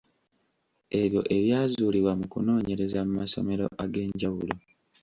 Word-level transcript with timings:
Ebyo 1.01 1.21
ebyazuulibwa 1.35 2.13
mu 2.19 2.25
kunoonyereza 2.31 2.99
mu 3.07 3.13
masomero 3.19 3.65
ag’enjawulo. 3.83 4.55